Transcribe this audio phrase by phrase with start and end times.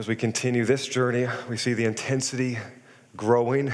[0.00, 2.56] As we continue this journey, we see the intensity
[3.18, 3.70] growing,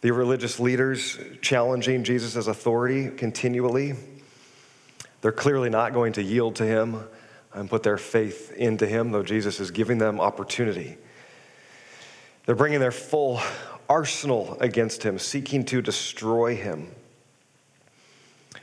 [0.00, 3.92] the religious leaders challenging Jesus' authority continually.
[5.20, 7.04] They're clearly not going to yield to him
[7.52, 10.96] and put their faith into him, though Jesus is giving them opportunity.
[12.46, 13.38] They're bringing their full
[13.90, 16.88] arsenal against him, seeking to destroy him.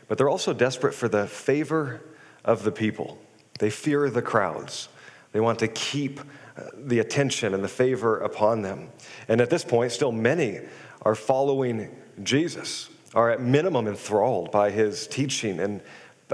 [0.08, 2.02] But they're also desperate for the favor
[2.44, 3.20] of the people.
[3.60, 4.90] They fear the crowds.
[5.32, 8.90] They want to keep uh, the attention and the favor upon them.
[9.28, 10.60] And at this point, still many
[11.02, 15.82] are following Jesus, are at minimum enthralled by his teaching and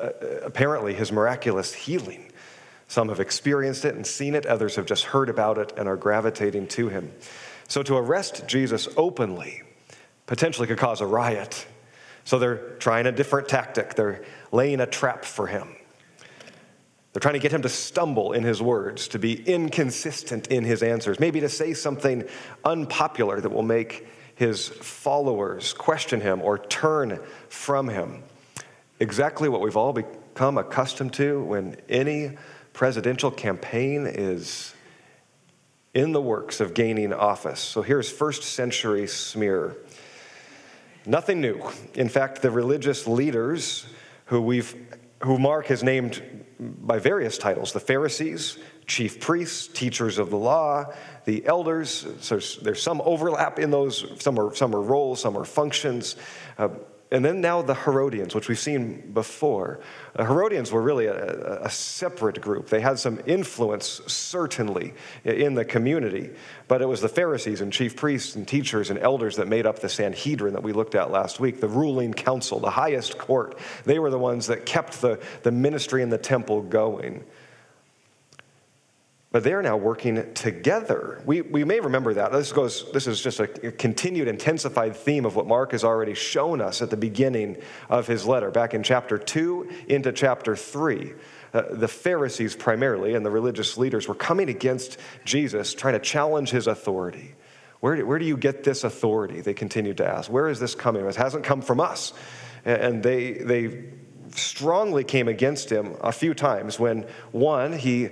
[0.02, 0.10] uh,
[0.44, 2.32] apparently his miraculous healing.
[2.88, 5.98] Some have experienced it and seen it, others have just heard about it and are
[5.98, 7.12] gravitating to him.
[7.68, 9.64] So to arrest Jesus openly
[10.28, 11.66] potentially could cause a riot.
[12.24, 13.96] So they're trying a different tactic.
[13.96, 15.76] They're laying a trap for him.
[17.16, 20.84] They're trying to get him to stumble in his words, to be inconsistent in his
[20.84, 22.26] answers, maybe to say something
[22.66, 28.22] unpopular that will make his followers question him or turn from him.
[29.00, 32.38] Exactly what we've all become accustomed to when any
[32.74, 34.76] presidential campaign is
[35.94, 37.62] in the works of gaining office.
[37.62, 39.78] So here's first century smear.
[41.06, 41.66] Nothing new.
[41.94, 43.86] In fact, the religious leaders
[44.26, 44.76] who we've
[45.24, 46.22] who Mark has named
[46.60, 50.86] by various titles the Pharisees, chief priests, teachers of the law,
[51.26, 52.06] the elders.
[52.22, 54.22] So there's some overlap in those.
[54.22, 56.16] Some are, some are roles, some are functions.
[56.58, 56.70] Uh,
[57.12, 59.80] and then now the Herodians, which we've seen before.
[60.16, 62.68] The Herodians were really a, a, separate group.
[62.68, 66.32] They had some influence, certainly, in the community,
[66.68, 69.80] but it was the Pharisees and chief priests and teachers and elders that made up
[69.80, 73.60] the Sanhedrin that we looked at last week, the ruling council, the highest court.
[73.84, 77.24] They were the ones that kept the, the ministry in the temple going
[79.36, 81.22] but they're now working together.
[81.26, 82.32] We, we may remember that.
[82.32, 86.62] This, goes, this is just a continued, intensified theme of what Mark has already shown
[86.62, 87.58] us at the beginning
[87.90, 91.16] of his letter, back in chapter 2 into chapter 3.
[91.54, 96.50] Uh, the Pharisees, primarily, and the religious leaders were coming against Jesus, trying to challenge
[96.52, 97.36] his authority.
[97.82, 99.42] Where do, where do you get this authority?
[99.42, 100.32] They continued to ask.
[100.32, 101.02] Where is this coming?
[101.02, 101.10] From?
[101.10, 102.14] It hasn't come from us.
[102.64, 103.84] And they, they
[104.32, 108.12] strongly came against him a few times when, one, he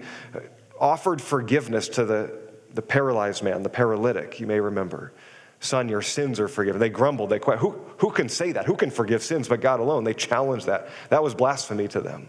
[0.79, 2.39] offered forgiveness to the,
[2.73, 5.13] the paralyzed man, the paralytic, you may remember.
[5.59, 6.79] Son, your sins are forgiven.
[6.79, 7.29] They grumbled.
[7.29, 7.59] They quit.
[7.59, 8.65] Who, who can say that?
[8.65, 10.03] Who can forgive sins but God alone?
[10.03, 10.89] They challenged that.
[11.09, 12.27] That was blasphemy to them.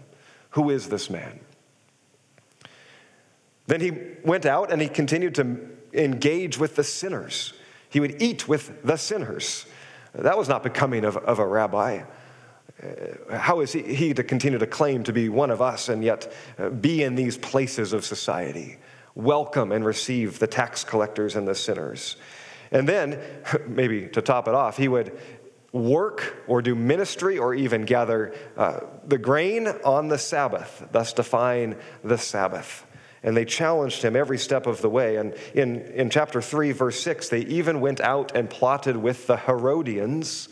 [0.50, 1.40] Who is this man?
[3.66, 3.92] Then he
[4.24, 5.58] went out and he continued to
[5.92, 7.54] engage with the sinners.
[7.88, 9.66] He would eat with the sinners.
[10.14, 12.02] That was not becoming of, of a rabbi.
[12.82, 16.32] Uh, how is he, to continue to claim to be one of us and yet
[16.58, 18.78] uh, be in these places of society,
[19.14, 22.16] welcome and receive the tax collectors and the sinners?
[22.72, 23.20] And then,
[23.68, 25.16] maybe to top it off, he would
[25.72, 31.76] work or do ministry or even gather uh, the grain on the Sabbath, thus define
[32.02, 32.86] the Sabbath.
[33.22, 35.16] And they challenged him every step of the way.
[35.16, 39.36] And in, in chapter 3, verse 6, they even went out and plotted with the
[39.36, 40.48] Herodians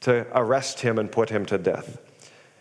[0.00, 1.98] to arrest him and put him to death.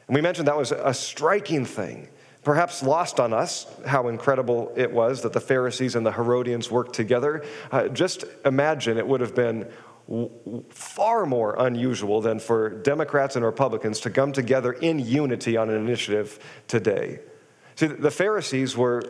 [0.08, 2.08] And we mentioned that was a striking thing,
[2.44, 6.94] perhaps lost on us how incredible it was that the Pharisees and the Herodians worked
[6.96, 7.44] together.
[7.72, 9.70] Uh, just imagine it would have been
[10.70, 15.76] far more unusual than for Democrats and Republicans to come together in unity on an
[15.76, 17.20] initiative today.
[17.76, 19.04] See, the Pharisees were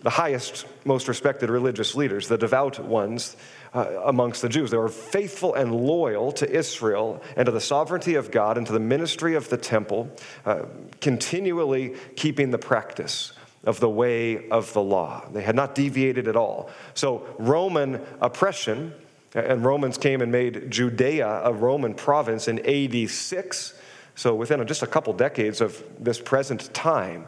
[0.00, 3.36] the highest, most respected religious leaders, the devout ones
[3.76, 4.70] uh, amongst the Jews.
[4.70, 8.72] They were faithful and loyal to Israel and to the sovereignty of God and to
[8.72, 10.10] the ministry of the temple,
[10.46, 10.62] uh,
[11.02, 13.32] continually keeping the practice
[13.64, 15.28] of the way of the law.
[15.30, 16.70] They had not deviated at all.
[16.94, 18.94] So, Roman oppression,
[19.34, 23.74] and Romans came and made Judea a Roman province in AD 6,
[24.14, 27.26] so within just a couple decades of this present time.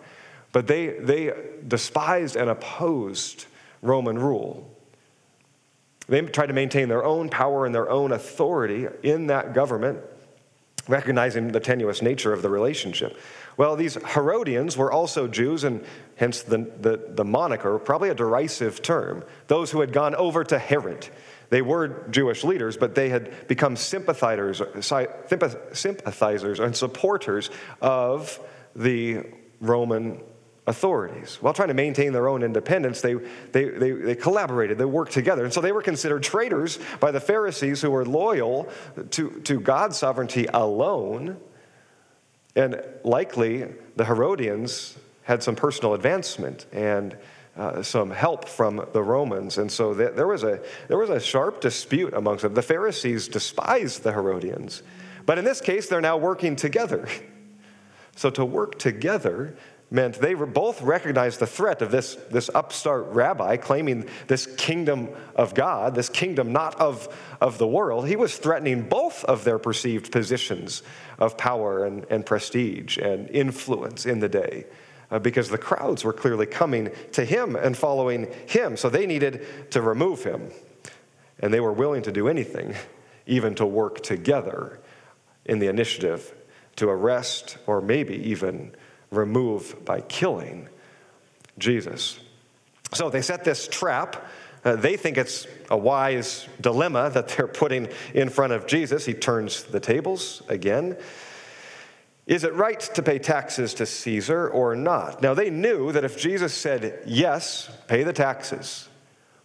[0.53, 1.35] But they, they
[1.67, 3.45] despised and opposed
[3.83, 4.78] Roman rule.
[6.09, 9.99] They tried to maintain their own power and their own authority in that government,
[10.89, 13.19] recognizing the tenuous nature of the relationship.
[13.59, 15.85] Well, these Herodians were also Jews, and
[16.17, 20.59] hence the, the, the moniker, probably a derisive term, those who had gone over to
[20.59, 21.09] Herod.
[21.51, 27.51] They were Jewish leaders, but they had become sympathizers, sympathizers and supporters
[27.81, 28.39] of
[28.77, 29.25] the
[29.61, 30.21] Roman
[30.69, 31.39] authorities.
[31.41, 35.45] While trying to maintain their own independence, they, they, they, they, collaborated, they worked together.
[35.45, 38.69] And so they were considered traitors by the Pharisees who were loyal
[39.13, 41.39] to, to God's sovereignty alone.
[42.55, 43.67] And likely
[43.97, 47.17] the Herodians had some personal advancement and
[47.57, 49.59] uh, some help from the Romans.
[49.59, 52.55] And so there was, a, there was a sharp dispute amongst them.
[52.55, 54.83] The Pharisees despised the Herodians,
[55.27, 57.09] but in this case, they're now working together.
[58.17, 59.57] So to work together
[59.91, 65.55] meant they both recognized the threat of this, this upstart rabbi claiming this kingdom of
[65.55, 67.09] God, this kingdom not of,
[67.41, 68.07] of the world.
[68.07, 70.83] He was threatening both of their perceived positions
[71.19, 74.67] of power and, and prestige and influence in the day.
[75.11, 78.77] Uh, because the crowds were clearly coming to him and following him.
[78.77, 80.51] So they needed to remove him.
[81.41, 82.75] And they were willing to do anything,
[83.27, 84.79] even to work together
[85.47, 86.35] in the initiative
[86.77, 88.75] to arrest or maybe even
[89.11, 90.69] remove by killing
[91.59, 92.19] Jesus.
[92.95, 94.27] So they set this trap.
[94.65, 99.05] Uh, they think it's a wise dilemma that they're putting in front of Jesus.
[99.05, 100.97] He turns the tables again.
[102.27, 105.23] Is it right to pay taxes to Caesar or not?
[105.23, 108.88] Now, they knew that if Jesus said, yes, pay the taxes,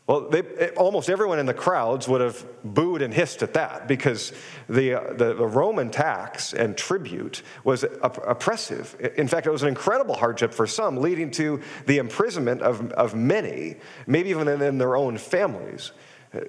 [0.05, 4.33] well, they, almost everyone in the crowds would have booed and hissed at that because
[4.67, 8.97] the, uh, the, the, Roman tax and tribute was oppressive.
[9.15, 13.15] In fact, it was an incredible hardship for some, leading to the imprisonment of, of
[13.15, 15.93] many, maybe even in their own families.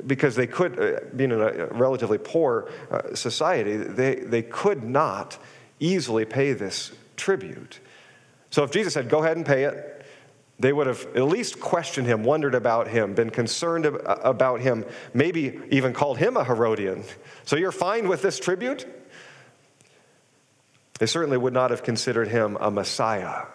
[0.04, 5.38] Because they could, uh, being in a relatively poor uh, society, they, they could not
[5.78, 7.78] easily pay this tribute.
[8.50, 9.93] So if Jesus said, go ahead and pay it,
[10.58, 15.60] they would have at least questioned him, wondered about him, been concerned about him, maybe
[15.70, 17.02] even called him a Herodian.
[17.44, 18.86] So you're fine with this tribute?
[21.00, 23.46] They certainly would not have considered him a Messiah,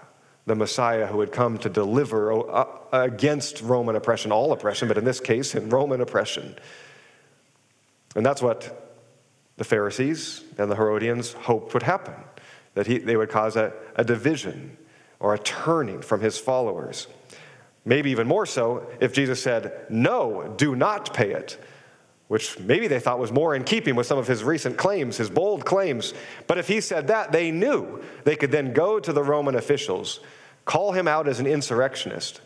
[0.46, 5.06] the Messiah who had come to deliver uh, against Roman oppression, all oppression, but in
[5.06, 6.58] this case, in Roman oppression.
[8.16, 8.92] And that's what
[9.56, 12.16] the Pharisees and the Herodians hoped would happen,
[12.74, 14.78] that he, they would cause a, a division
[15.20, 17.08] or a turning from his followers.
[17.86, 21.58] Maybe even more so if Jesus said, No, do not pay it,
[22.28, 25.30] which maybe they thought was more in keeping with some of his recent claims, his
[25.30, 26.14] bold claims.
[26.48, 30.20] But if he said that, they knew they could then go to the Roman officials,
[30.66, 32.42] call him out as an insurrectionist,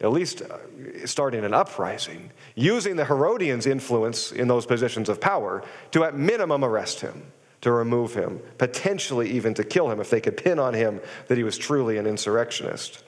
[0.00, 0.58] at least uh,
[1.06, 6.64] starting an uprising, using the Herodians' influence in those positions of power to at minimum
[6.64, 7.30] arrest him
[7.62, 11.38] to remove him, potentially even to kill him if they could pin on him that
[11.38, 13.02] he was truly an insurrectionist.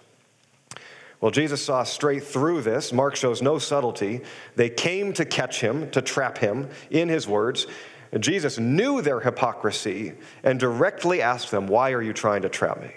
[1.21, 2.93] Well, Jesus saw straight through this.
[2.93, 4.21] Mark shows no subtlety.
[4.55, 7.67] They came to catch him, to trap him in his words.
[8.13, 12.81] And Jesus knew their hypocrisy and directly asked them, Why are you trying to trap
[12.81, 12.91] me?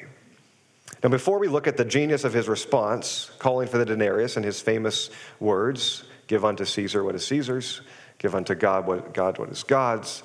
[1.03, 4.45] Now, before we look at the genius of his response, calling for the denarius and
[4.45, 5.09] his famous
[5.39, 7.81] words, Give unto Caesar what is Caesar's,
[8.19, 10.21] give unto God what, God what is God's,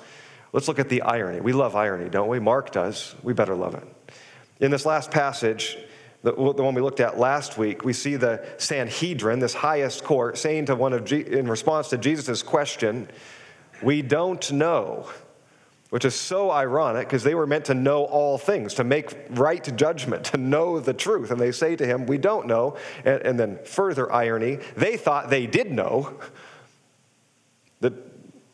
[0.53, 1.41] Let's look at the irony.
[1.41, 2.39] We love irony, don't we?
[2.39, 3.15] Mark does.
[3.23, 3.83] We better love it.
[4.59, 5.77] In this last passage,
[6.23, 10.65] the, one we looked at last week, we see the Sanhedrin, this highest court, saying
[10.65, 13.07] to one of G, in response to Jesus' question,
[13.83, 15.09] "We don't know,"
[15.89, 19.77] which is so ironic because they were meant to know all things, to make right
[19.77, 23.39] judgment, to know the truth, and they say to him, "We don't know." And, and
[23.39, 26.17] then further irony, they thought they did know.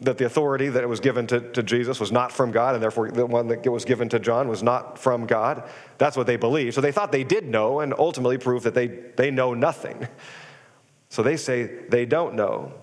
[0.03, 3.09] That the authority that was given to, to Jesus was not from God, and therefore
[3.09, 5.69] the one that was given to John was not from God.
[5.97, 6.75] That's what they believed.
[6.75, 10.07] So they thought they did know, and ultimately proved that they, they know nothing.
[11.09, 12.73] So they say they don't know.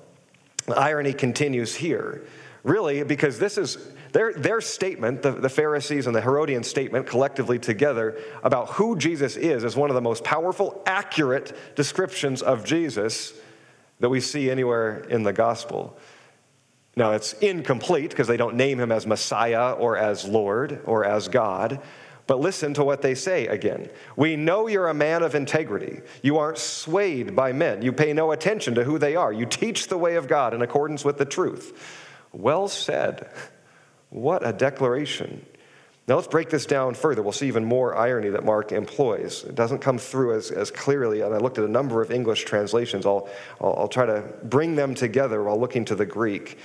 [0.67, 2.25] The irony continues here.
[2.63, 3.79] Really, because this is
[4.13, 9.37] their, their statement, the, the Pharisees and the Herodian statement collectively together about who Jesus
[9.37, 13.33] is, is one of the most powerful, accurate descriptions of Jesus
[14.01, 15.97] that we see anywhere in the gospel.
[17.01, 21.29] Now, it's incomplete because they don't name him as Messiah or as Lord or as
[21.29, 21.81] God.
[22.27, 23.89] But listen to what they say again.
[24.17, 26.03] We know you're a man of integrity.
[26.21, 27.81] You aren't swayed by men.
[27.81, 29.33] You pay no attention to who they are.
[29.33, 32.19] You teach the way of God in accordance with the truth.
[32.33, 33.31] Well said.
[34.11, 35.47] What a declaration.
[36.07, 37.23] Now let's break this down further.
[37.23, 39.45] We'll see even more irony that Mark employs.
[39.45, 42.45] It doesn't come through as, as clearly, and I looked at a number of English
[42.45, 43.07] translations.
[43.07, 43.31] I'll,
[43.61, 46.59] I'll, I'll try to bring them together while looking to the Greek.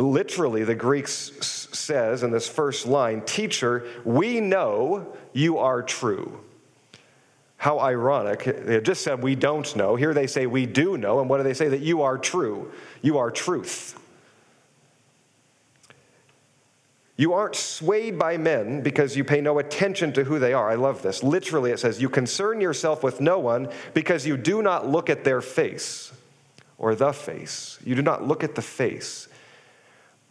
[0.00, 6.40] Literally, the Greek says in this first line, Teacher, we know you are true.
[7.58, 8.44] How ironic.
[8.44, 9.96] They just said we don't know.
[9.96, 11.20] Here they say we do know.
[11.20, 11.68] And what do they say?
[11.68, 12.72] That you are true.
[13.02, 14.00] You are truth.
[17.18, 20.70] You aren't swayed by men because you pay no attention to who they are.
[20.70, 21.22] I love this.
[21.22, 25.24] Literally, it says, You concern yourself with no one because you do not look at
[25.24, 26.10] their face
[26.78, 27.78] or the face.
[27.84, 29.28] You do not look at the face.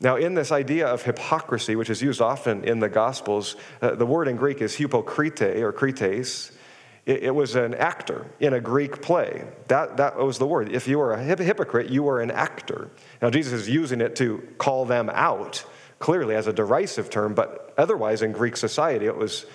[0.02, 4.06] Now, in this idea of hypocrisy, which is used often in the Gospels, uh, the
[4.06, 6.52] word in Greek is hypocrite or krites.
[7.06, 9.44] it, it was an actor in a Greek play.
[9.68, 10.72] That, that was the word.
[10.72, 12.90] If you were a hypocrite, you were an actor.
[13.22, 15.66] Now, Jesus is using it to call them out,
[16.00, 19.46] clearly as a derisive term, but otherwise in Greek society, it was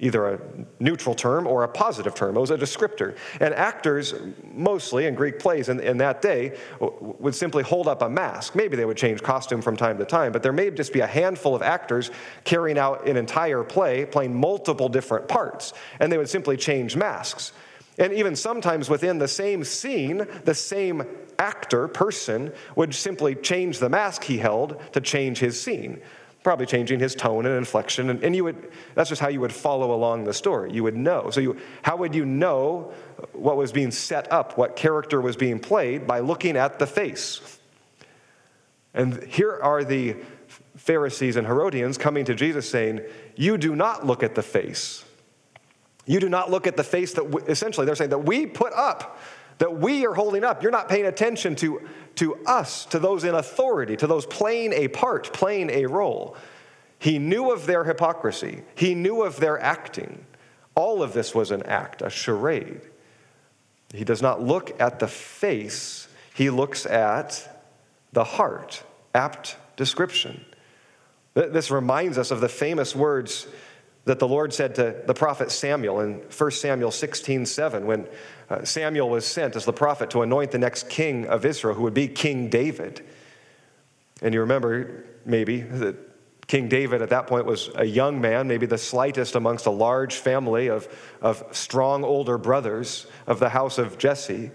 [0.00, 0.40] either a
[0.80, 2.36] neutral term or a positive term.
[2.36, 3.16] It was a descriptor.
[3.38, 4.14] And actors,
[4.52, 8.56] mostly in Greek plays in, in, that day, would simply hold up a mask.
[8.56, 11.06] Maybe they would change costume from time to time, but there may just be a
[11.06, 12.10] handful of actors
[12.44, 17.52] carrying out an entire play, playing multiple different parts, and they would simply change masks.
[17.98, 21.04] And even sometimes within the same scene, the same
[21.38, 26.00] actor, person, would simply change the mask he held to change his scene
[26.42, 28.10] probably changing his tone and inflection.
[28.10, 30.72] And, and, you would, that's just how you would follow along the story.
[30.72, 31.30] You would know.
[31.30, 32.92] So, you, how would you know
[33.32, 36.06] what was being set up, what character was being played?
[36.06, 37.58] By looking at the face.
[38.94, 40.16] And here are the
[40.76, 43.00] Pharisees and Herodians coming to Jesus saying,
[43.36, 45.04] You do not look at the face.
[46.06, 49.18] You do not look at the face that, essentially, they're saying that we put up
[49.60, 50.62] that we are holding up.
[50.62, 51.86] You're not paying attention to,
[52.20, 56.36] to us, to those in authority, to those playing a part, playing a role.
[56.98, 60.26] He knew of their hypocrisy, he knew of their acting.
[60.74, 62.82] All of this was an act, a charade.
[63.94, 67.64] He does not look at the face, he looks at
[68.12, 68.82] the heart.
[69.14, 70.44] Apt description.
[71.32, 73.48] This reminds us of the famous words
[74.04, 78.06] that the Lord said to the prophet Samuel in 1 Samuel 16 7, when
[78.50, 81.84] uh, Samuel was sent as the prophet to anoint the next king of Israel, who
[81.84, 83.06] would be King David.
[84.20, 85.96] And you remember, maybe, that
[86.48, 90.16] King David at that point was a young man, maybe the slightest amongst a large
[90.16, 90.88] family of,
[91.22, 94.50] of strong older brothers of the house of Jesse.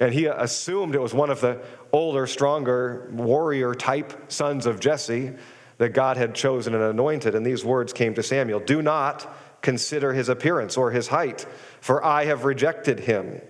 [0.00, 5.32] And he assumed it was one of the older, stronger, warrior type sons of Jesse
[5.78, 7.34] that God had chosen and anointed.
[7.34, 9.26] And these words came to Samuel Do not
[9.68, 11.44] consider his appearance or his height,
[11.82, 13.42] for I have rejected him.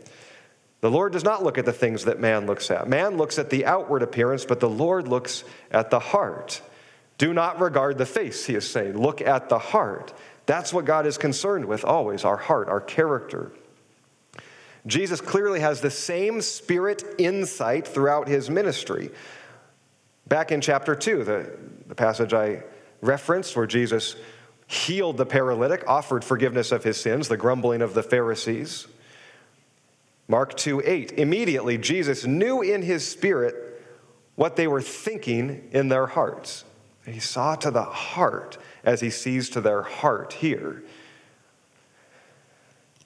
[0.81, 2.89] The Lord does not look at the things that man looks at.
[2.89, 6.61] Man looks at the outward appearance, but the Lord looks at the heart.
[7.19, 8.99] Do not regard the face, he is saying.
[8.99, 10.13] Look at the heart.
[10.45, 13.53] That's what God is concerned with always our heart, our character.
[14.89, 19.11] Jesus clearly has the same spirit insight throughout his ministry.
[20.27, 21.57] Back in chapter 2, the,
[21.87, 22.65] the passage I
[23.03, 24.17] referenced, where Jesus
[24.69, 28.87] healed the paralytic, offered forgiveness of his sins, the grumbling of the Pharisees.
[30.29, 31.13] Mark 2 8.
[31.13, 33.83] Immediately, Jesus knew in his spirit
[34.37, 36.65] what they were thinking in their hearts.
[37.07, 40.85] He saw to the heart as he sees to their heart here.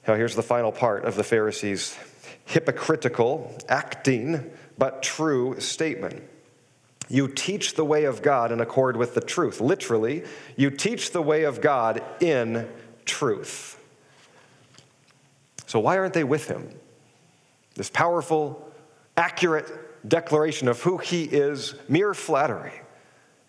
[0.06, 1.96] Now, here's the final part of the Pharisees'
[2.44, 6.24] hypocritical, acting, but true statement.
[7.12, 9.60] You teach the way of God in accord with the truth.
[9.60, 10.24] Literally,
[10.56, 12.66] you teach the way of God in
[13.04, 13.78] truth.
[15.66, 16.70] So, why aren't they with him?
[17.74, 18.66] This powerful,
[19.14, 22.80] accurate declaration of who he is, mere flattery.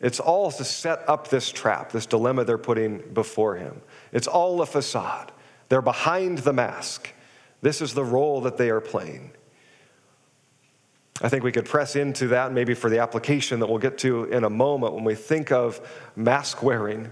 [0.02, 3.82] It's all to set up this trap, this dilemma they're putting before him.
[4.12, 5.32] It's all a facade.
[5.70, 7.14] They're behind the mask.
[7.62, 9.32] This is the role that they are playing.
[11.22, 14.26] I think we could press into that maybe for the application that we'll get to
[14.26, 15.80] in a moment when we think of
[16.16, 17.12] mask wearing.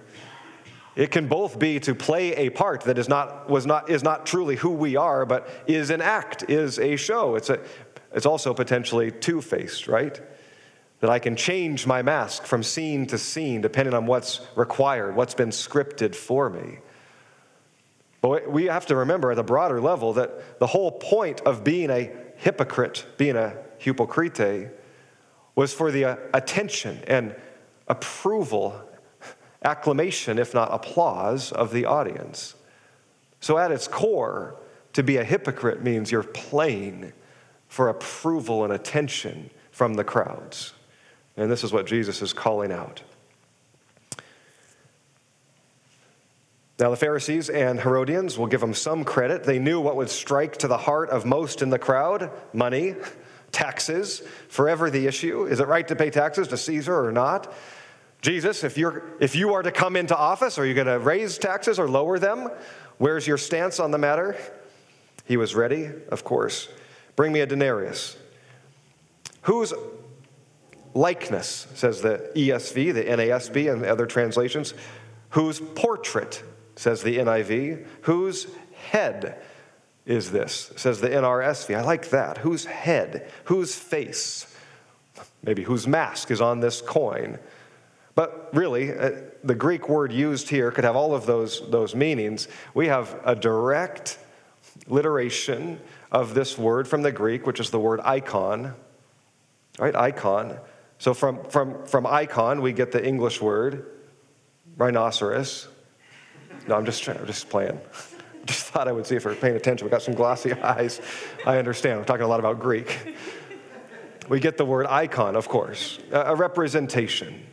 [0.95, 4.25] It can both be to play a part that is not, was not, is not
[4.25, 7.35] truly who we are, but is an act, is a show.
[7.35, 7.59] It's, a,
[8.13, 10.19] it's also potentially two faced, right?
[10.99, 15.33] That I can change my mask from scene to scene depending on what's required, what's
[15.33, 16.79] been scripted for me.
[18.19, 21.89] But we have to remember at a broader level that the whole point of being
[21.89, 24.77] a hypocrite, being a hypocrite,
[25.55, 27.35] was for the uh, attention and
[27.87, 28.79] approval,
[29.63, 32.55] acclamation, if not applause, of the audience.
[33.39, 34.55] So, at its core,
[34.93, 37.13] to be a hypocrite means you're playing
[37.67, 40.73] for approval and attention from the crowds.
[41.37, 43.01] And this is what Jesus is calling out.
[46.77, 49.43] Now, the Pharisees and Herodians, will give them some credit.
[49.43, 52.95] They knew what would strike to the heart of most in the crowd money
[53.51, 55.45] taxes, forever the issue.
[55.45, 57.53] Is it right to pay taxes to Caesar or not?
[58.21, 61.37] Jesus, if, you're, if you are to come into office, are you going to raise
[61.37, 62.49] taxes or lower them?
[62.97, 64.37] Where's your stance on the matter?
[65.25, 66.67] He was ready, of course.
[67.15, 68.15] Bring me a denarius.
[69.43, 69.73] Whose
[70.93, 74.73] likeness, says the ESV, the NASB, and other translations,
[75.29, 76.43] whose portrait,
[76.75, 79.41] says the NIV, whose head,
[80.05, 81.75] is this, says the NRSV.
[81.75, 82.39] I like that.
[82.39, 84.53] Whose head, whose face,
[85.43, 87.39] maybe whose mask is on this coin?
[88.15, 89.11] But really, uh,
[89.43, 92.47] the Greek word used here could have all of those, those meanings.
[92.73, 94.17] We have a direct
[94.87, 95.79] literation
[96.11, 98.75] of this word from the Greek, which is the word icon.
[99.79, 99.95] Right?
[99.95, 100.57] Icon.
[100.97, 103.85] So from, from, from icon, we get the English word
[104.77, 105.67] rhinoceros.
[106.67, 107.79] No, I'm just trying, I'm just playing.
[108.45, 109.85] Just thought I would see if we're paying attention.
[109.85, 111.01] We got some glossy eyes.
[111.45, 111.99] I understand.
[111.99, 113.15] We're talking a lot about Greek.
[114.29, 117.45] We get the word icon, of course, a representation,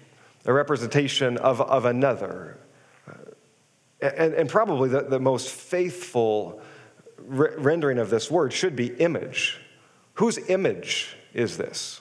[0.44, 2.58] a representation of, of another.
[4.00, 6.60] And, and probably the, the most faithful
[7.16, 9.60] re- rendering of this word should be image.
[10.14, 12.00] Whose image is this?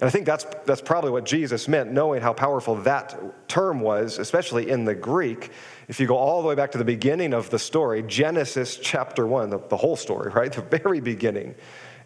[0.00, 4.18] And I think that's, that's probably what Jesus meant, knowing how powerful that term was,
[4.18, 5.50] especially in the Greek.
[5.88, 9.26] If you go all the way back to the beginning of the story, Genesis chapter
[9.26, 10.50] 1, the, the whole story, right?
[10.50, 11.54] The very beginning.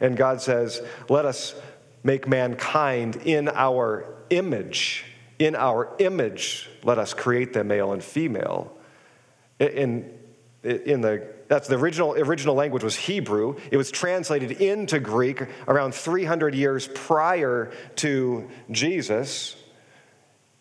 [0.01, 1.55] And God says, Let us
[2.03, 5.05] make mankind in our image.
[5.39, 8.77] In our image, let us create them male and female.
[9.61, 10.11] In,
[10.65, 13.57] in the that's the original, original language was Hebrew.
[13.71, 19.57] It was translated into Greek around 300 years prior to Jesus.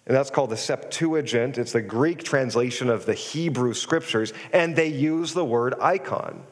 [0.06, 1.58] And that's called the Septuagint.
[1.58, 4.34] It's the Greek translation of the Hebrew scriptures.
[4.52, 6.44] And they use the word icon.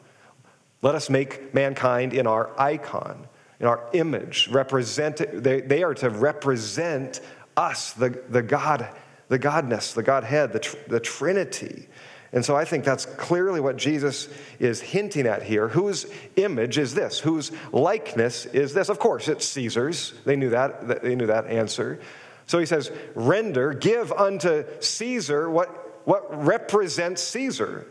[0.80, 3.28] Let us make mankind in our icon,
[3.60, 4.48] in our image.
[4.48, 7.20] Represent, they, they are to represent
[7.56, 8.88] us, the, the God,
[9.28, 11.88] the Godness, the Godhead, the, the Trinity.
[12.32, 15.68] And so I think that's clearly what Jesus is hinting at here.
[15.68, 17.18] Whose image is this?
[17.18, 18.88] Whose likeness is this?
[18.88, 20.14] Of course, it's Caesar's.
[20.24, 22.00] They knew that, they knew that answer.
[22.46, 27.86] So he says, render, give unto Caesar what, what represents Caesar.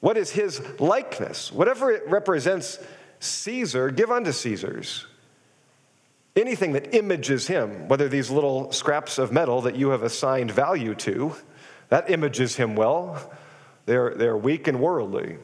[0.00, 1.52] What is his likeness?
[1.52, 2.78] Whatever it represents
[3.20, 5.06] Caesar, give unto Caesar's.
[6.36, 10.94] Anything that images him, whether these little scraps of metal that you have assigned value
[10.94, 11.34] to,
[11.88, 13.30] that images him well.
[13.88, 15.38] They're, they're weak and worldly.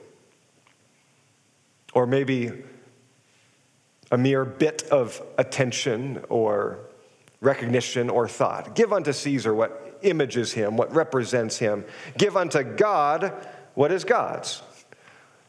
[1.94, 2.52] Or maybe
[4.12, 6.80] a mere bit of attention or
[7.40, 8.74] recognition or thought.
[8.74, 11.86] Give unto Caesar what images him, what represents him.
[12.18, 13.32] Give unto God
[13.72, 14.60] what is God's.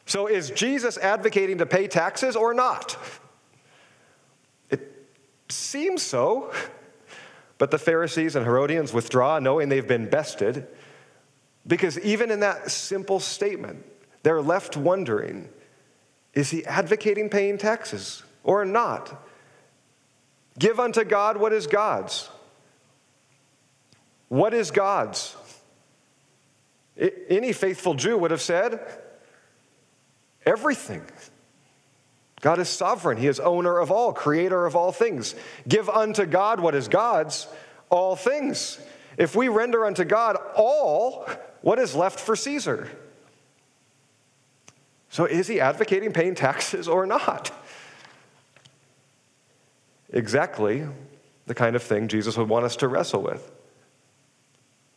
[0.05, 2.97] So is Jesus advocating to pay taxes or not?
[4.69, 5.09] It
[5.49, 6.53] seems so.
[7.57, 10.65] But the Pharisees and Herodians withdraw, knowing they've been bested.
[11.67, 13.85] Because even in that simple statement,
[14.23, 15.49] they're left wondering
[16.33, 19.25] is he advocating paying taxes or not?
[20.59, 22.29] Give unto God what is God's.
[24.27, 25.35] What is God's?
[27.29, 28.79] Any faithful Jew would have said,
[30.45, 31.03] everything.
[32.41, 33.17] God is sovereign.
[33.17, 35.35] He is owner of all, creator of all things.
[35.67, 37.47] Give unto God what is God's,
[37.89, 38.79] all things.
[39.17, 41.27] If we render unto God all,
[41.65, 42.87] what is left for Caesar?
[45.09, 47.51] So is he advocating paying taxes or not?
[50.11, 50.85] Exactly
[51.47, 53.51] the kind of thing Jesus would want us to wrestle with.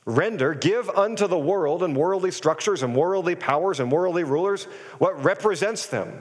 [0.04, 4.64] Render, give unto the world and worldly structures and worldly powers and worldly rulers
[4.98, 6.20] what represents them.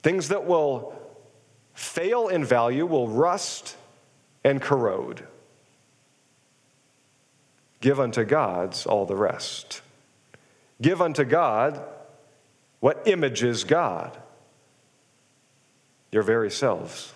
[0.00, 0.96] Things that will
[1.74, 3.76] fail in value, will rust
[4.44, 5.26] and corrode.
[7.80, 9.82] Give unto God's all the rest.
[10.80, 11.82] Give unto God
[12.80, 14.16] what images God.
[16.10, 17.12] Your very selves,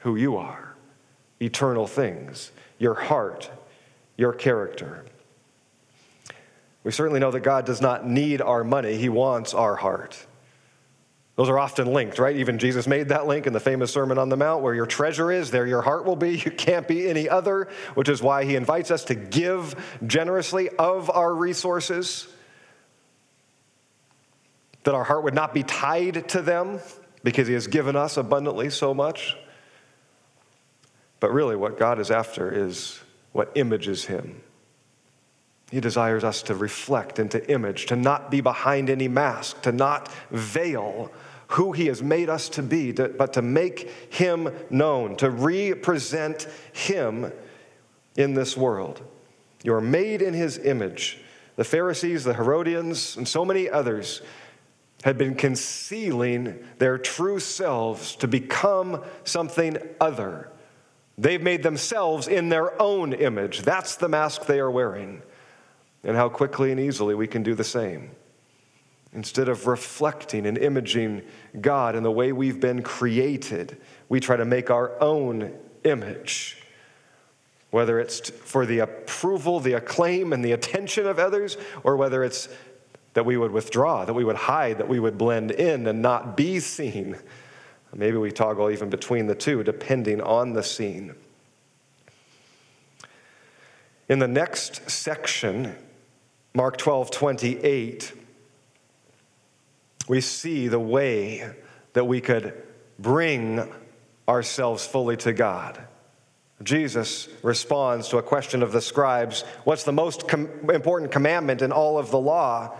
[0.00, 0.74] who you are,
[1.40, 3.50] eternal things, your heart,
[4.16, 5.04] your character.
[6.84, 10.26] We certainly know that God does not need our money, He wants our heart.
[11.40, 12.36] Those are often linked, right?
[12.36, 15.32] Even Jesus made that link in the famous Sermon on the Mount where your treasure
[15.32, 16.36] is, there your heart will be.
[16.44, 19.74] You can't be any other, which is why he invites us to give
[20.06, 22.28] generously of our resources,
[24.84, 26.78] that our heart would not be tied to them
[27.24, 29.34] because he has given us abundantly so much.
[31.20, 33.00] But really, what God is after is
[33.32, 34.42] what images him.
[35.70, 39.72] He desires us to reflect and to image, to not be behind any mask, to
[39.72, 41.10] not veil
[41.50, 46.46] who He has made us to be, to, but to make Him known, to represent
[46.72, 47.32] Him
[48.16, 49.02] in this world.
[49.62, 51.18] You are made in His image.
[51.56, 54.22] The Pharisees, the Herodians, and so many others
[55.02, 60.50] had been concealing their true selves to become something other.
[61.18, 63.62] They've made themselves in their own image.
[63.62, 65.22] That's the mask they are wearing.
[66.04, 68.10] And how quickly and easily we can do the same.
[69.12, 71.22] Instead of reflecting and imaging
[71.60, 73.76] God in the way we've been created,
[74.08, 75.52] we try to make our own
[75.84, 76.56] image.
[77.70, 82.48] whether it's for the approval, the acclaim, and the attention of others, or whether it's
[83.14, 86.36] that we would withdraw, that we would hide, that we would blend in and not
[86.36, 87.16] be seen.
[87.94, 91.14] Maybe we toggle even between the two, depending on the scene.
[94.08, 95.76] In the next section,
[96.54, 98.12] Mark 12, 28,
[100.10, 101.48] we see the way
[101.92, 102.52] that we could
[102.98, 103.72] bring
[104.28, 105.80] ourselves fully to God.
[106.64, 111.70] Jesus responds to a question of the scribes What's the most com- important commandment in
[111.70, 112.76] all of the law?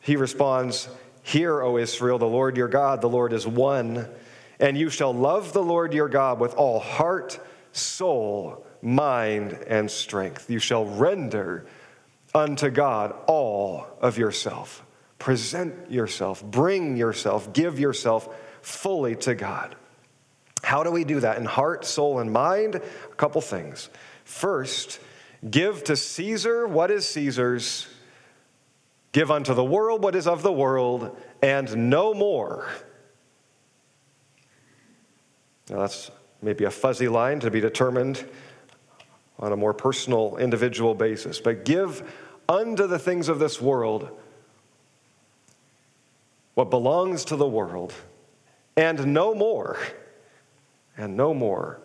[0.00, 0.88] He responds,
[1.22, 4.08] Hear, O Israel, the Lord your God, the Lord is one,
[4.58, 7.38] and you shall love the Lord your God with all heart,
[7.70, 10.50] soul, mind, and strength.
[10.50, 11.66] You shall render
[12.34, 14.84] unto God all of yourself.
[15.18, 18.28] Present yourself, bring yourself, give yourself
[18.62, 19.76] fully to God.
[20.62, 21.38] How do we do that?
[21.38, 22.76] In heart, soul, and mind?
[22.76, 23.90] A couple things.
[24.24, 24.98] First,
[25.48, 27.86] give to Caesar what is Caesar's,
[29.12, 32.66] give unto the world what is of the world, and no more.
[35.70, 36.10] Now, that's
[36.42, 38.26] maybe a fuzzy line to be determined
[39.38, 41.40] on a more personal, individual basis.
[41.40, 42.10] But give
[42.48, 44.10] unto the things of this world
[46.54, 47.92] what belongs to the world,
[48.76, 49.78] and no more.
[50.96, 51.80] And no more.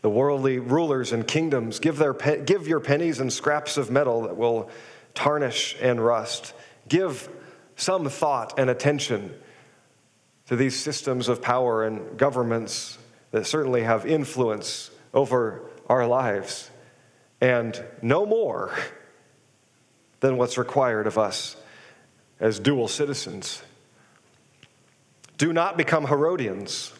[0.00, 4.36] The worldly rulers and kingdoms give, their give your pennies and scraps of metal that
[4.36, 4.70] will
[5.14, 6.54] tarnish and rust.
[6.88, 7.28] Give
[7.76, 9.34] some thought and attention
[10.46, 12.98] to these systems of power and governments
[13.30, 16.70] that certainly have influence over our lives,
[17.40, 18.72] and no more
[20.20, 21.56] than what's required of us
[22.40, 23.62] as dual citizens.
[25.38, 26.92] Do not become Herodians,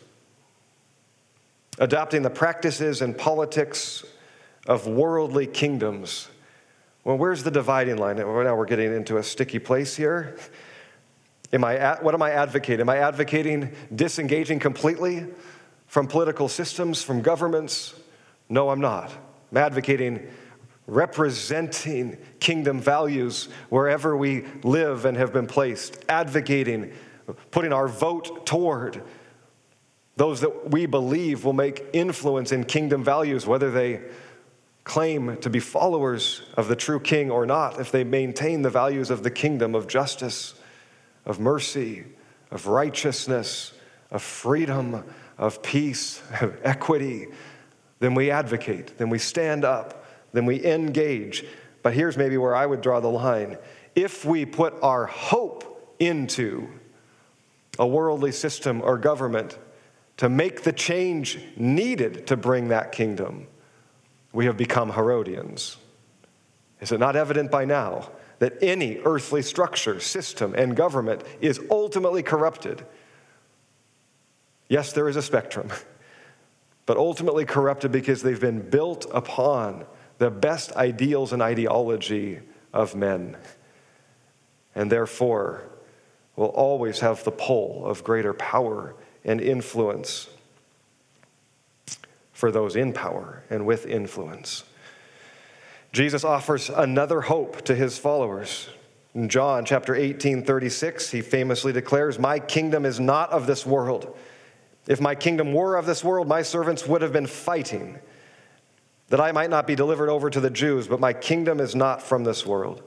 [1.79, 4.05] adopting the practices and politics
[4.67, 6.29] of worldly kingdoms.
[7.05, 8.17] Well, where's the dividing line?
[8.17, 10.37] Now we're getting into a sticky place here.
[11.53, 12.81] Am I, what am I advocating?
[12.81, 15.27] Am I advocating disengaging completely
[15.87, 17.95] from political systems, from governments?
[18.49, 19.13] No, I'm not.
[19.53, 20.27] I'm advocating
[20.87, 26.93] representing kingdom values wherever we live and have been placed, advocating,
[27.51, 29.03] putting our vote toward
[30.17, 34.01] those that we believe will make influence in kingdom values, whether they
[34.85, 39.11] claim to be followers of the true king or not, if they maintain the values
[39.11, 40.55] of the kingdom of justice,
[41.25, 42.05] of mercy,
[42.51, 43.73] of righteousness,
[44.11, 45.03] of freedom,
[45.39, 47.27] of peace, of equity,
[47.99, 50.04] then we advocate, then we stand up
[50.35, 51.47] then we engage.
[51.83, 53.57] But here's maybe where I would draw the line.
[53.95, 56.69] If we put our hope into
[57.79, 59.59] a worldly system or government
[60.19, 63.47] to make the change needed to bring that kingdom,
[64.33, 65.77] we have become Herodians.
[66.81, 72.23] Is it not evident by now that any earthly structure, system, and government is ultimately
[72.23, 72.85] corrupted?
[74.69, 75.69] Yes, there is a spectrum,
[76.87, 79.87] but ultimately corrupted because they've been built upon
[80.19, 82.41] the best ideals and ideology
[82.73, 83.37] of men,
[84.75, 85.63] and therefore
[86.37, 90.29] will always have the pull of greater power and influence
[92.33, 94.65] for those in power and with influence.
[95.93, 98.69] Jesus offers another hope to his followers.
[99.15, 104.17] In John chapter 18, 36, he famously declares, My kingdom is not of this world.
[104.89, 108.01] If my kingdom were of this world, my servants would have been fighting
[109.09, 112.03] that I might not be delivered over to the Jews, but my kingdom is not
[112.03, 112.83] from this world.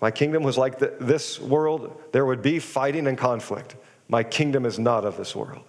[0.00, 3.76] My kingdom was like the, this world, there would be fighting and conflict.
[4.08, 5.64] My kingdom is not of this world.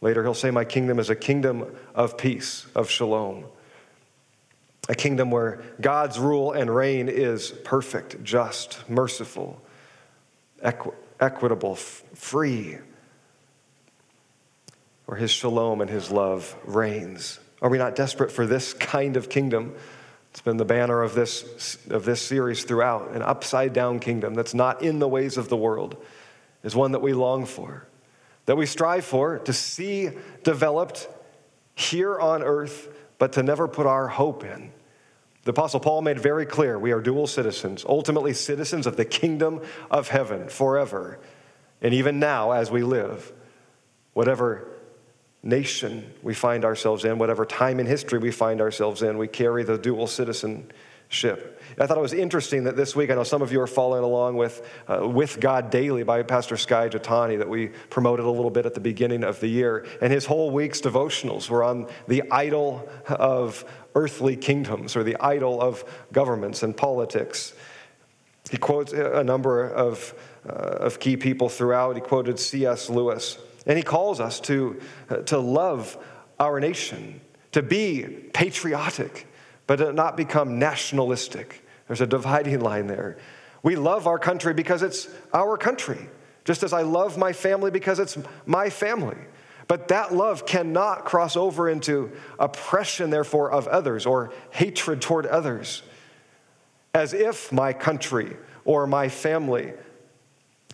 [0.00, 3.44] Later, he'll say, My kingdom is a kingdom of peace, of shalom.
[4.88, 9.60] A kingdom where God's rule and reign is perfect, just, merciful,
[10.62, 12.78] equi- equitable, f- free,
[15.04, 17.38] where his shalom and his love reigns.
[17.62, 19.74] Are we not desperate for this kind of kingdom?
[20.30, 23.10] It's been the banner of this, of this series throughout.
[23.12, 25.96] An upside down kingdom that's not in the ways of the world
[26.62, 27.86] is one that we long for,
[28.46, 30.10] that we strive for to see
[30.44, 31.08] developed
[31.74, 34.70] here on earth, but to never put our hope in.
[35.44, 39.62] The Apostle Paul made very clear we are dual citizens, ultimately citizens of the kingdom
[39.90, 41.18] of heaven forever.
[41.82, 43.32] And even now, as we live,
[44.12, 44.69] whatever
[45.42, 49.64] nation we find ourselves in, whatever time in history we find ourselves in, we carry
[49.64, 51.60] the dual citizenship.
[51.78, 54.04] I thought it was interesting that this week, I know some of you are following
[54.04, 58.50] along with uh, With God Daily by Pastor Skye Jethani that we promoted a little
[58.50, 59.86] bit at the beginning of the year.
[60.02, 65.60] And his whole week's devotionals were on the idol of earthly kingdoms or the idol
[65.60, 67.54] of governments and politics.
[68.50, 70.14] He quotes a number of,
[70.48, 71.94] uh, of key people throughout.
[71.94, 72.90] He quoted C.S.
[72.90, 73.38] Lewis.
[73.66, 75.96] And he calls us to, uh, to love
[76.38, 77.20] our nation,
[77.52, 79.26] to be patriotic,
[79.66, 81.64] but to not become nationalistic.
[81.86, 83.18] There's a dividing line there.
[83.62, 86.08] We love our country because it's our country,
[86.44, 89.18] just as I love my family because it's my family.
[89.68, 95.82] But that love cannot cross over into oppression, therefore, of others or hatred toward others,
[96.92, 99.72] as if my country or my family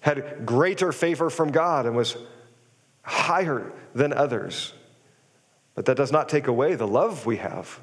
[0.01, 2.17] had greater favor from God and was
[3.07, 4.75] higher than others.
[5.75, 7.81] But that does not take away the love we have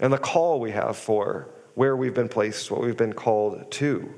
[0.00, 4.12] and the call we have for where we've been placed, what we've been called to.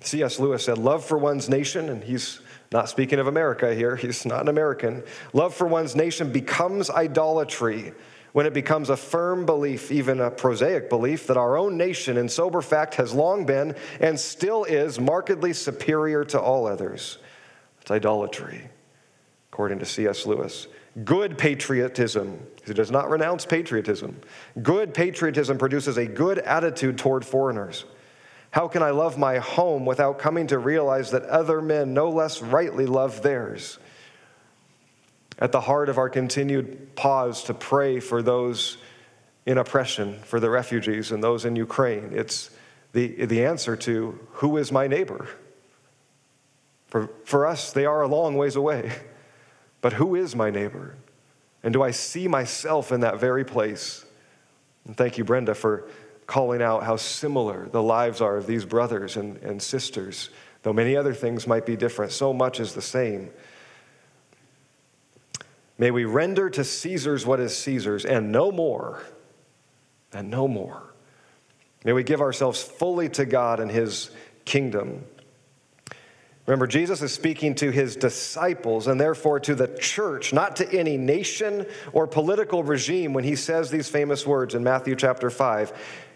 [0.00, 0.38] C.S.
[0.38, 2.40] Lewis said, Love for one's nation, and he's
[2.72, 5.02] not speaking of America here, he's not an American.
[5.32, 7.92] Love for one's nation becomes idolatry
[8.32, 12.28] when it becomes a firm belief, even a prosaic belief, that our own nation, in
[12.28, 17.18] sober fact, has long been and still is markedly superior to all others.
[17.86, 18.68] It's idolatry
[19.52, 20.26] according to C.S.
[20.26, 20.66] Lewis.
[21.04, 24.20] Good patriotism, he does not renounce patriotism.
[24.60, 27.84] Good patriotism produces a good attitude toward foreigners.
[28.50, 32.42] How can I love my home without coming to realize that other men no less
[32.42, 33.78] rightly love theirs?
[35.38, 38.78] At the heart of our continued pause to pray for those
[39.46, 42.50] in oppression, for the refugees and those in Ukraine, it's
[42.94, 45.28] the, the answer to who is my neighbor?
[46.96, 48.90] For, for us, they are a long ways away.
[49.82, 50.94] But who is my neighbor?
[51.62, 54.06] And do I see myself in that very place?
[54.86, 55.86] And thank you, Brenda, for
[56.26, 60.30] calling out how similar the lives are of these brothers and, and sisters.
[60.62, 63.28] Though many other things might be different, so much is the same.
[65.76, 69.02] May we render to Caesar's what is Caesar's and no more,
[70.14, 70.94] and no more.
[71.84, 74.08] May we give ourselves fully to God and his
[74.46, 75.04] kingdom.
[76.46, 80.96] Remember, Jesus is speaking to his disciples and therefore to the church, not to any
[80.96, 85.72] nation or political regime when he says these famous words in Matthew chapter 5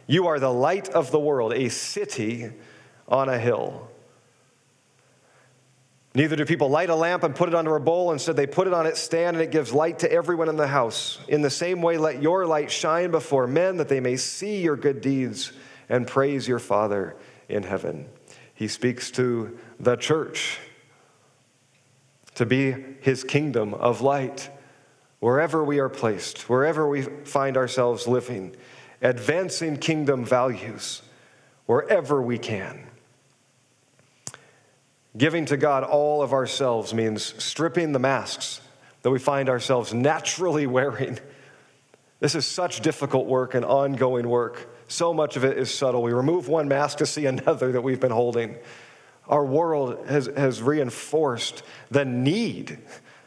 [0.07, 2.53] You are the light of the world, a city
[3.09, 3.89] on a hill.
[6.15, 8.13] Neither do people light a lamp and put it under a bowl.
[8.13, 10.67] Instead, they put it on its stand and it gives light to everyone in the
[10.67, 11.19] house.
[11.29, 14.77] In the same way, let your light shine before men that they may see your
[14.77, 15.53] good deeds
[15.89, 17.17] and praise your Father
[17.49, 18.09] in heaven.
[18.61, 20.59] He speaks to the church
[22.35, 24.51] to be his kingdom of light
[25.19, 28.55] wherever we are placed, wherever we find ourselves living,
[29.01, 31.01] advancing kingdom values
[31.65, 32.87] wherever we can.
[35.17, 38.61] Giving to God all of ourselves means stripping the masks
[39.01, 41.19] that we find ourselves naturally wearing.
[42.19, 44.69] This is such difficult work and ongoing work.
[44.91, 46.03] So much of it is subtle.
[46.03, 48.57] We remove one mask to see another that we've been holding.
[49.29, 52.79] Our world has, has reinforced the need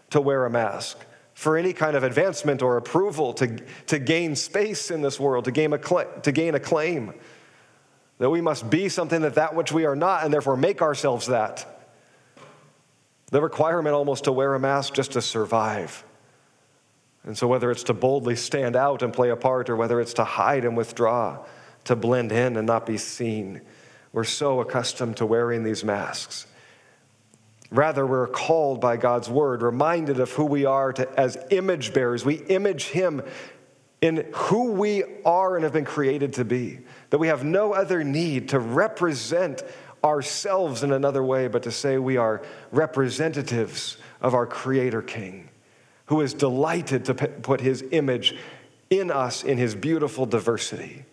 [0.09, 0.97] to wear a mask
[1.33, 5.51] for any kind of advancement or approval, to, to gain space in this world, to
[5.51, 5.77] gain, a,
[6.21, 7.13] to gain a claim.
[8.19, 11.27] That we must be something that that which we are not, and therefore make ourselves
[11.27, 11.89] that.
[13.27, 16.03] The requirement almost to wear a mask just to survive.
[17.25, 20.13] And so, whether it's to boldly stand out and play a part, or whether it's
[20.15, 21.45] to hide and withdraw,
[21.85, 23.61] to blend in and not be seen,
[24.11, 26.47] we're so accustomed to wearing these masks.
[27.71, 32.25] Rather, we're called by God's word, reminded of who we are to, as image bearers.
[32.25, 33.23] We image Him
[34.01, 36.79] in who we are and have been created to be.
[37.09, 39.63] That we have no other need to represent
[40.03, 45.49] ourselves in another way, but to say we are representatives of our Creator King
[46.13, 48.35] who is delighted to put his image
[48.91, 51.05] in us in his beautiful diversity.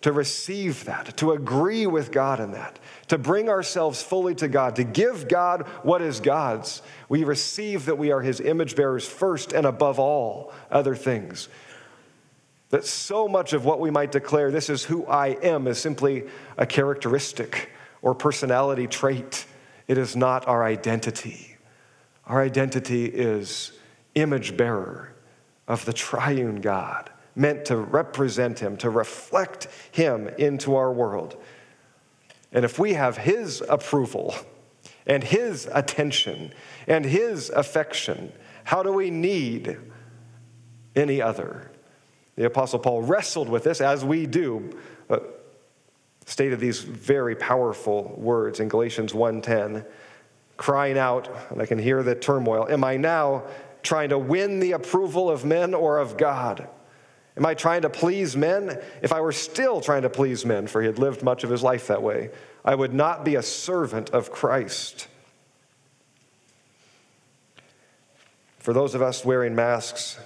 [0.00, 4.76] To receive that, to agree with God in that, to bring ourselves fully to God,
[4.76, 6.80] to give God what is God's.
[7.10, 11.50] We receive that we are his image bearers first and above all other things.
[12.70, 16.24] That so much of what we might declare, this is who I am, is simply
[16.56, 19.44] a characteristic or personality trait.
[19.86, 21.58] It is not our identity.
[22.26, 23.72] Our identity is
[24.16, 25.14] image bearer
[25.68, 31.36] of the triune God, meant to represent him, to reflect him into our world.
[32.52, 34.34] And if we have his approval
[35.06, 36.52] and his attention
[36.88, 38.32] and his affection,
[38.64, 39.78] how do we need
[40.94, 41.70] any other?
[42.36, 44.78] The Apostle Paul wrestled with this, as we do,
[45.10, 45.18] uh,
[46.26, 49.84] stated these very powerful words in Galatians 1:10,
[50.56, 53.44] crying out, and I can hear the turmoil, am I now
[53.82, 56.68] trying to win the approval of men or of God?
[57.36, 58.80] Am I trying to please men?
[59.02, 61.62] If I were still trying to please men, for he had lived much of his
[61.62, 62.30] life that way,
[62.64, 65.08] I would not be a servant of Christ.
[68.58, 70.18] For those of us wearing masks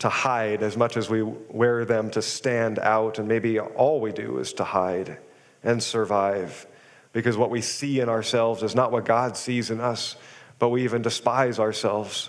[0.00, 4.12] to hide as much as we wear them to stand out, and maybe all we
[4.12, 5.16] do is to hide
[5.62, 6.66] and survive,
[7.14, 10.16] because what we see in ourselves is not what God sees in us,
[10.58, 12.28] but we even despise ourselves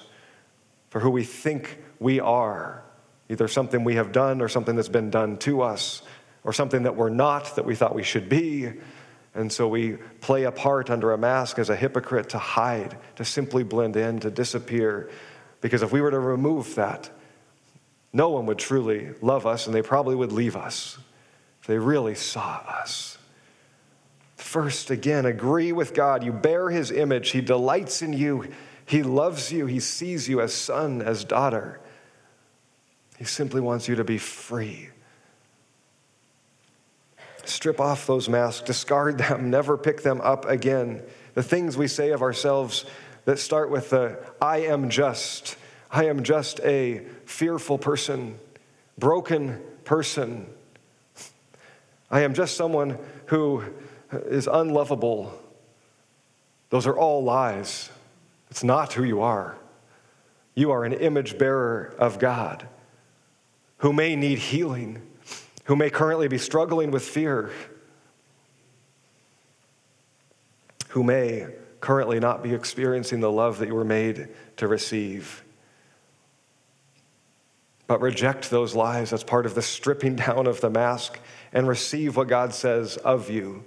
[0.96, 2.82] for who we think we are
[3.28, 6.02] either something we have done or something that's been done to us,
[6.46, 8.72] or something that we're not that we thought we should be.
[9.34, 13.26] And so we play a part under a mask as a hypocrite to hide, to
[13.26, 15.10] simply blend in, to disappear.
[15.60, 17.10] Because if we were to remove that,
[18.14, 20.98] no one would truly love us and they probably would leave us
[21.60, 23.18] if they really saw us.
[24.38, 26.24] First, again, agree with God.
[26.24, 28.48] You bear his image, he delights in you,
[28.86, 31.80] he loves you, he sees you as son, as daughter.
[33.18, 34.90] He simply wants you to be free.
[37.46, 41.02] Strip off those masks, discard them, never pick them up again.
[41.34, 42.86] The things we say of ourselves
[43.26, 45.58] that start with the I am just,
[45.92, 48.38] I am just a fearful person,
[48.98, 50.48] broken person.
[52.12, 53.64] I am just someone who
[54.12, 55.34] is unlovable.
[56.70, 57.90] Those are all lies.
[58.56, 59.58] It's not who you are.
[60.54, 62.66] You are an image bearer of God
[63.80, 65.02] who may need healing,
[65.66, 67.52] who may currently be struggling with fear,
[70.88, 71.50] who may
[71.82, 75.44] currently not be experiencing the love that you were made to receive.
[77.88, 79.10] But reject those lies.
[79.10, 81.20] That's part of the stripping down of the mask
[81.52, 83.66] and receive what God says of you,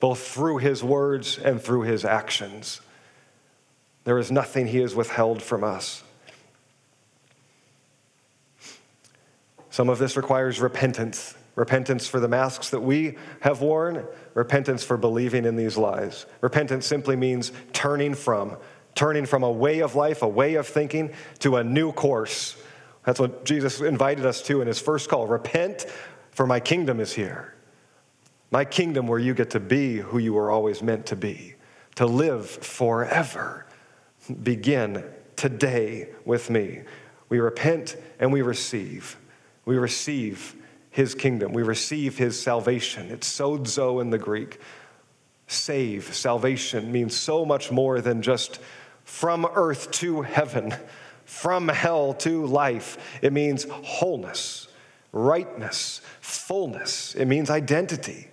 [0.00, 2.80] both through His words and through His actions.
[4.04, 6.02] There is nothing He has withheld from us.
[9.70, 14.96] Some of this requires repentance repentance for the masks that we have worn, repentance for
[14.96, 16.26] believing in these lies.
[16.40, 18.56] Repentance simply means turning from,
[18.94, 22.56] turning from a way of life, a way of thinking, to a new course.
[23.04, 25.86] That's what Jesus invited us to in his first call repent,
[26.30, 27.54] for my kingdom is here.
[28.50, 31.54] My kingdom where you get to be who you were always meant to be,
[31.96, 33.66] to live forever.
[34.42, 35.04] Begin
[35.36, 36.82] today with me.
[37.28, 39.16] We repent and we receive.
[39.64, 40.54] We receive
[40.90, 41.52] his kingdom.
[41.52, 43.10] We receive his salvation.
[43.10, 44.60] It's sozo in the Greek.
[45.46, 48.60] Save, salvation means so much more than just
[49.04, 50.74] from earth to heaven,
[51.24, 53.18] from hell to life.
[53.22, 54.68] It means wholeness,
[55.10, 57.14] rightness, fullness.
[57.14, 58.28] It means identity.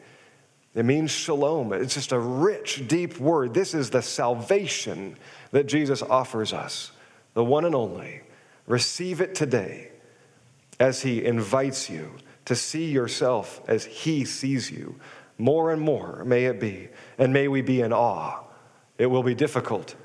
[0.75, 1.73] It means shalom.
[1.73, 3.54] It's just a rich, deep word.
[3.54, 5.17] This is the salvation
[5.52, 6.92] that Jesus offers us,
[7.34, 8.22] the one and only.
[8.68, 9.90] Receive it today
[10.80, 12.14] as he invites you
[12.46, 14.96] to see yourself as he sees you.
[15.38, 18.44] More and more may it be, and may we be in awe.
[18.98, 19.96] It will be difficult.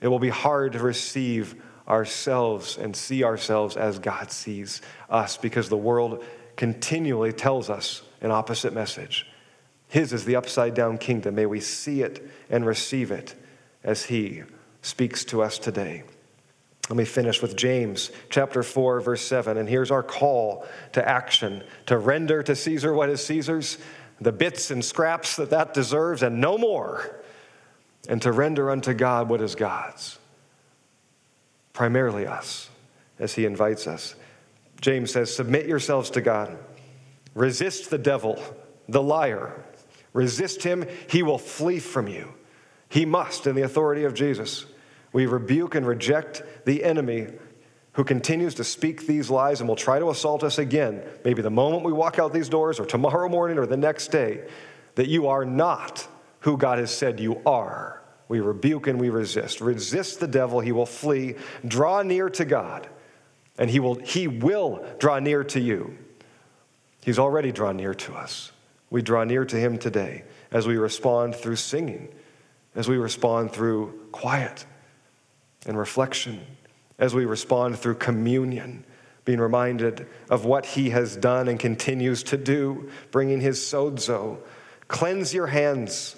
[0.00, 5.68] It will be hard to receive ourselves and see ourselves as God sees us because
[5.68, 6.24] the world
[6.56, 9.26] continually tells us an opposite message.
[9.88, 11.34] His is the upside down kingdom.
[11.34, 13.34] May we see it and receive it
[13.82, 14.42] as He
[14.82, 16.04] speaks to us today.
[16.88, 19.58] Let me finish with James chapter 4, verse 7.
[19.58, 23.76] And here's our call to action to render to Caesar what is Caesar's,
[24.20, 27.20] the bits and scraps that that deserves, and no more,
[28.08, 30.18] and to render unto God what is God's,
[31.74, 32.70] primarily us,
[33.18, 34.14] as he invites us.
[34.80, 36.56] James says, Submit yourselves to God,
[37.34, 38.42] resist the devil,
[38.88, 39.64] the liar.
[40.14, 42.32] Resist him, he will flee from you.
[42.88, 44.66] He must in the authority of Jesus.
[45.12, 47.28] We rebuke and reject the enemy
[47.92, 51.50] who continues to speak these lies and will try to assault us again, maybe the
[51.50, 54.46] moment we walk out these doors or tomorrow morning or the next day,
[54.94, 56.06] that you are not
[56.40, 58.00] who God has said you are.
[58.28, 59.60] We rebuke and we resist.
[59.60, 61.34] Resist the devil, he will flee.
[61.66, 62.88] Draw near to God,
[63.58, 65.96] and he will, he will draw near to you.
[67.02, 68.52] He's already drawn near to us.
[68.90, 72.08] We draw near to him today as we respond through singing,
[72.78, 74.64] as we respond through quiet
[75.66, 76.40] and reflection
[76.96, 78.84] as we respond through communion,
[79.24, 84.38] being reminded of what he has done and continues to do, bringing his sozo.
[84.86, 86.14] Cleanse your hands,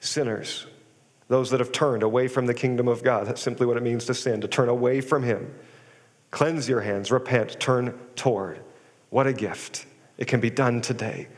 [0.00, 0.66] sinners,
[1.28, 3.28] those that have turned away from the kingdom of God.
[3.28, 5.54] That's simply what it means to sin, to turn away from him.
[6.32, 8.60] Cleanse your hands, repent, turn toward.
[9.10, 9.86] What a gift.
[10.18, 11.28] It can be done today.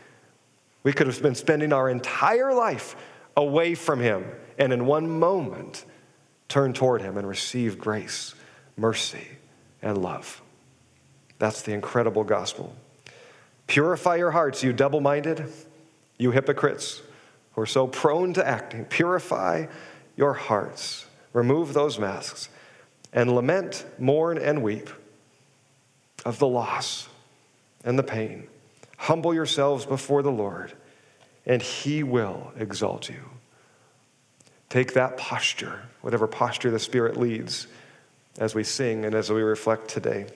[0.83, 2.97] We could have been spending our entire life
[3.37, 4.25] away from Him
[4.59, 5.85] and in one moment
[6.49, 8.35] turn toward Him and receive grace,
[8.77, 9.27] mercy,
[9.83, 10.43] and love.
[11.39, 12.75] That's the incredible gospel.
[13.67, 15.51] Purify your hearts, you double minded,
[16.19, 17.03] you hypocrites
[17.55, 18.85] who are so prone to acting.
[18.85, 19.67] Purify
[20.17, 21.07] your hearts.
[21.33, 22.49] Remove those masks
[23.13, 24.91] and lament, mourn, and weep
[26.25, 27.09] of the loss
[27.85, 28.49] and the pain.
[28.97, 30.73] Humble yourselves before the Lord,
[31.47, 33.21] and He will exalt you.
[34.69, 37.67] Take that posture, whatever posture the Spirit leads,
[38.39, 40.27] as we sing and as we reflect today.